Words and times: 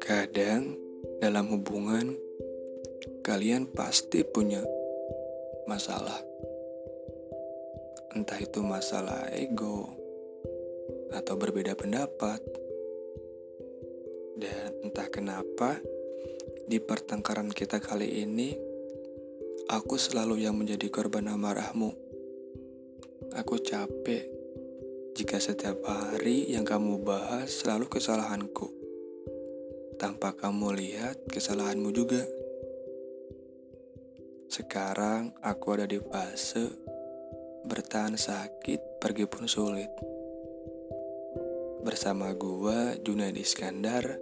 Kadang 0.00 0.80
dalam 1.20 1.52
hubungan 1.52 2.16
kalian 3.20 3.68
pasti 3.68 4.24
punya 4.24 4.64
masalah. 5.68 6.24
Entah 8.16 8.40
itu 8.40 8.64
masalah 8.64 9.28
ego 9.36 9.92
atau 11.12 11.36
berbeda 11.36 11.76
pendapat. 11.76 12.40
Dan 14.40 14.88
entah 14.88 15.12
kenapa 15.12 15.76
di 16.64 16.80
pertengkaran 16.80 17.52
kita 17.52 17.76
kali 17.76 18.24
ini 18.24 18.56
aku 19.68 20.00
selalu 20.00 20.48
yang 20.48 20.56
menjadi 20.56 20.88
korban 20.88 21.28
amarahmu. 21.28 22.09
Aku 23.38 23.62
capek 23.62 24.26
jika 25.14 25.38
setiap 25.38 25.78
hari 25.86 26.50
yang 26.50 26.66
kamu 26.66 26.98
bahas 27.06 27.62
selalu 27.62 27.86
kesalahanku 27.86 28.66
tanpa 30.02 30.34
kamu 30.34 30.74
lihat 30.74 31.30
kesalahanmu 31.30 31.94
juga. 31.94 32.26
Sekarang 34.50 35.30
aku 35.46 35.66
ada 35.78 35.86
di 35.86 36.02
fase 36.02 36.66
bertahan 37.62 38.18
sakit, 38.18 38.98
pergi 38.98 39.30
pun 39.30 39.46
sulit. 39.46 39.94
Bersama 41.86 42.34
gua 42.34 42.98
Junaidi 42.98 43.46
Iskandar 43.46 44.18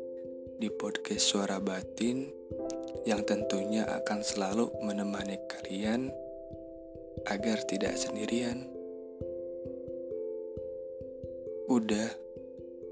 di 0.60 0.68
podcast 0.68 1.24
Suara 1.32 1.56
Batin 1.64 2.28
yang 3.08 3.24
tentunya 3.24 3.88
akan 3.88 4.20
selalu 4.20 4.68
menemani 4.84 5.40
kalian 5.48 6.12
agar 7.24 7.64
tidak 7.64 7.96
sendirian. 7.96 8.77
Udah, 11.68 12.08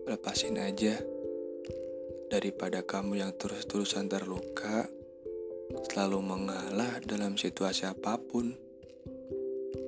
lepasin 0.04 0.60
aja 0.60 1.00
daripada 2.28 2.84
kamu 2.84 3.24
yang 3.24 3.32
terus-terusan 3.32 4.04
terluka, 4.04 4.84
selalu 5.88 6.20
mengalah 6.20 7.00
dalam 7.00 7.40
situasi 7.40 7.88
apa 7.88 8.20
pun. 8.20 8.52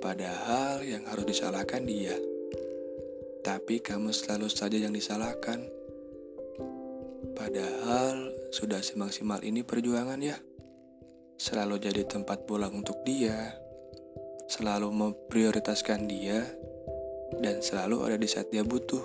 Padahal 0.01 0.81
yang 0.89 1.05
harus 1.05 1.29
disalahkan 1.29 1.85
dia. 1.85 2.17
Tapi 3.45 3.85
kamu 3.85 4.09
selalu 4.09 4.49
saja 4.49 4.81
yang 4.81 4.97
disalahkan. 4.97 5.69
Padahal 7.37 8.33
sudah 8.49 8.81
semaksimal 8.81 9.45
ini 9.45 9.69
perjuangan 9.69 10.17
ya. 10.25 10.41
Selalu 11.37 11.77
jadi 11.93 12.09
tempat 12.09 12.49
pulang 12.49 12.73
untuk 12.73 13.05
dia. 13.05 13.53
Selalu 14.49 14.89
memprioritaskan 14.89 16.09
dia 16.09 16.41
dan 17.37 17.61
selalu 17.61 18.09
ada 18.09 18.17
di 18.17 18.29
saat 18.31 18.49
dia 18.49 18.65
butuh. 18.65 19.05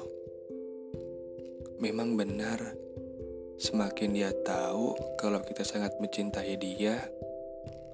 Memang 1.83 2.15
benar 2.15 2.83
Semakin 3.63 4.11
dia 4.11 4.33
tahu 4.43 4.91
kalau 5.15 5.39
kita 5.39 5.63
sangat 5.63 5.95
mencintai 6.01 6.59
dia, 6.59 6.99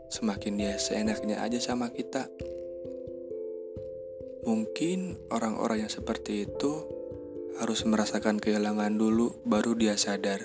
semakin 0.10 0.58
dia 0.58 0.74
seenaknya 0.82 1.46
aja 1.46 1.62
sama 1.62 1.94
kita. 1.94 2.26
Mungkin 4.50 5.30
orang-orang 5.30 5.86
yang 5.86 5.94
seperti 5.94 6.50
itu 6.50 6.74
harus 7.62 7.86
merasakan 7.86 8.42
kehilangan 8.42 8.98
dulu, 8.98 9.46
baru 9.46 9.78
dia 9.78 9.94
sadar. 9.94 10.42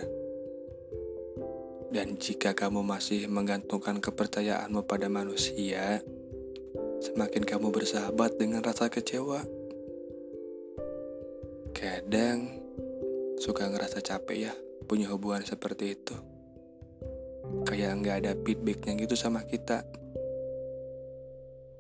Dan 1.89 2.21
jika 2.21 2.53
kamu 2.53 2.85
masih 2.85 3.25
menggantungkan 3.25 4.05
kepercayaanmu 4.05 4.85
pada 4.85 5.09
manusia, 5.09 6.05
semakin 7.01 7.49
kamu 7.49 7.73
bersahabat 7.73 8.37
dengan 8.37 8.61
rasa 8.61 8.93
kecewa. 8.93 9.64
Kadang 12.05 12.53
suka 13.41 13.65
ngerasa 13.65 14.05
capek 14.05 14.37
ya 14.37 14.53
punya 14.85 15.09
hubungan 15.09 15.41
seperti 15.41 15.97
itu. 15.97 16.13
Kayak 17.65 18.05
nggak 18.05 18.17
ada 18.21 18.33
feedbacknya 18.45 18.93
gitu 19.01 19.17
sama 19.17 19.41
kita. 19.49 19.89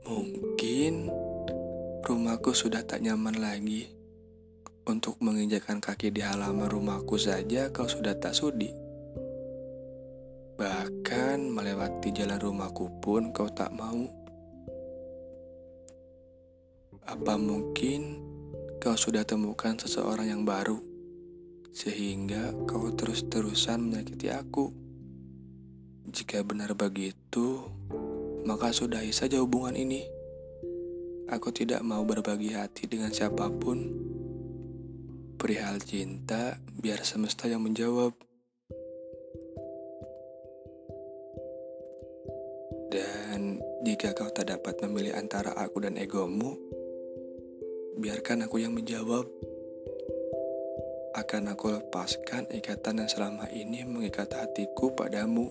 Mungkin 0.08 1.12
rumahku 2.08 2.56
sudah 2.56 2.88
tak 2.88 3.04
nyaman 3.04 3.36
lagi. 3.36 3.92
Untuk 4.88 5.20
menginjakan 5.20 5.84
kaki 5.84 6.08
di 6.08 6.24
halaman 6.24 6.72
rumahku 6.72 7.20
saja 7.20 7.68
kau 7.68 7.84
sudah 7.84 8.16
tak 8.16 8.32
sudi. 8.32 8.72
Bahkan 10.56 11.52
melewati 11.52 12.16
jalan 12.16 12.40
rumahku 12.40 12.88
pun 13.04 13.28
kau 13.28 13.52
tak 13.52 13.76
mau. 13.76 14.08
Apa 17.04 17.36
mungkin 17.36 18.32
kau 18.84 19.00
sudah 19.00 19.24
temukan 19.24 19.80
seseorang 19.80 20.28
yang 20.28 20.44
baru? 20.44 20.94
sehingga 21.74 22.54
kau 22.70 22.94
terus-terusan 22.94 23.82
menyakiti 23.82 24.30
aku. 24.30 24.70
Jika 26.06 26.46
benar 26.46 26.78
begitu, 26.78 27.66
maka 28.46 28.70
sudahi 28.70 29.10
saja 29.10 29.42
hubungan 29.42 29.74
ini. 29.74 30.06
Aku 31.26 31.50
tidak 31.50 31.82
mau 31.82 32.06
berbagi 32.06 32.54
hati 32.54 32.86
dengan 32.86 33.10
siapa 33.10 33.50
pun. 33.50 33.90
Perihal 35.34 35.82
cinta, 35.82 36.62
biar 36.78 37.02
semesta 37.02 37.50
yang 37.50 37.66
menjawab. 37.66 38.14
Dan 42.94 43.58
jika 43.82 44.14
kau 44.14 44.30
tak 44.30 44.54
dapat 44.54 44.78
memilih 44.86 45.18
antara 45.18 45.50
aku 45.58 45.82
dan 45.82 45.98
egomu, 45.98 46.54
biarkan 47.94 48.50
aku 48.50 48.58
yang 48.58 48.74
menjawab 48.74 49.30
akan 51.14 51.54
aku 51.54 51.78
lepaskan 51.78 52.50
ikatan 52.50 52.98
yang 52.98 53.10
selama 53.10 53.46
ini 53.54 53.86
mengikat 53.86 54.34
hatiku 54.34 54.90
padamu. 54.98 55.46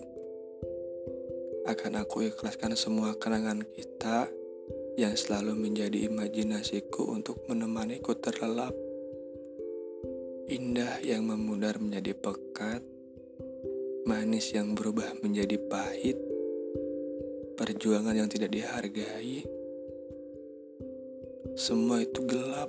Akan 1.64 1.96
aku 1.96 2.28
ikhlaskan 2.28 2.76
semua 2.76 3.16
kenangan 3.16 3.64
kita 3.64 4.28
yang 5.00 5.16
selalu 5.16 5.56
menjadi 5.56 6.12
imajinasiku 6.12 7.08
untuk 7.08 7.48
menemaniku 7.48 8.12
terlelap. 8.12 8.76
Indah 10.52 11.00
yang 11.00 11.24
memudar 11.24 11.80
menjadi 11.80 12.12
pekat, 12.12 12.84
manis 14.04 14.52
yang 14.52 14.76
berubah 14.76 15.16
menjadi 15.24 15.56
pahit, 15.64 16.20
perjuangan 17.56 18.12
yang 18.12 18.28
tidak 18.28 18.52
dihargai. 18.52 19.63
Semua 21.54 22.02
itu 22.02 22.26
gelap, 22.26 22.66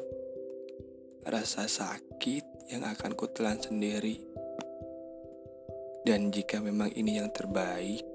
rasa 1.25 1.65
sakit 1.65 2.69
yang 2.69 2.85
akan 2.85 3.17
kutelan 3.17 3.57
sendiri. 3.57 4.21
Dan 6.05 6.29
jika 6.29 6.61
memang 6.61 6.93
ini 6.93 7.17
yang 7.17 7.33
terbaik, 7.33 8.05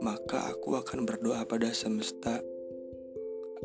maka 0.00 0.48
aku 0.48 0.80
akan 0.80 1.04
berdoa 1.04 1.44
pada 1.44 1.68
semesta 1.76 2.40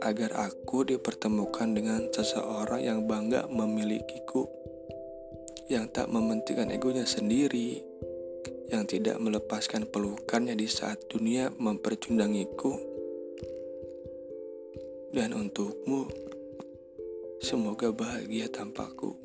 agar 0.04 0.36
aku 0.36 0.84
dipertemukan 0.84 1.72
dengan 1.72 2.12
seseorang 2.12 2.84
yang 2.84 3.00
bangga 3.08 3.48
memilikiku, 3.48 4.52
yang 5.72 5.88
tak 5.88 6.12
mementingkan 6.12 6.76
egonya 6.76 7.08
sendiri, 7.08 7.80
yang 8.68 8.84
tidak 8.84 9.16
melepaskan 9.24 9.88
pelukannya 9.88 10.60
di 10.60 10.68
saat 10.68 11.08
dunia 11.08 11.56
mempercundangiku. 11.56 12.95
Dan 15.16 15.32
untukmu, 15.32 16.12
semoga 17.40 17.88
bahagia 17.96 18.52
tanpaku. 18.52 19.25